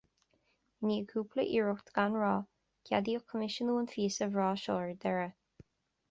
[0.83, 2.47] I ndiaidh cúpla iarracht gan rath,
[2.89, 5.67] ceadaíodh coimisiúnú an phíosa bhreá seo ar deireadh